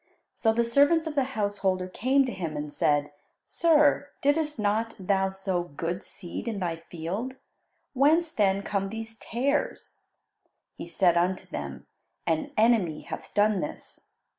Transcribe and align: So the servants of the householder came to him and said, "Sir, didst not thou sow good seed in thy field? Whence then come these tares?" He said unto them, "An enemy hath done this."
So 0.33 0.51
the 0.51 0.65
servants 0.65 1.05
of 1.05 1.13
the 1.13 1.23
householder 1.37 1.87
came 1.87 2.25
to 2.25 2.31
him 2.31 2.57
and 2.57 2.73
said, 2.73 3.11
"Sir, 3.43 4.09
didst 4.23 4.57
not 4.57 4.95
thou 4.97 5.29
sow 5.29 5.61
good 5.65 6.01
seed 6.01 6.47
in 6.47 6.57
thy 6.59 6.77
field? 6.89 7.35
Whence 7.93 8.31
then 8.33 8.63
come 8.63 8.89
these 8.89 9.19
tares?" 9.19 9.99
He 10.73 10.87
said 10.87 11.17
unto 11.17 11.45
them, 11.45 11.85
"An 12.25 12.51
enemy 12.57 13.01
hath 13.01 13.35
done 13.35 13.59
this." 13.59 14.07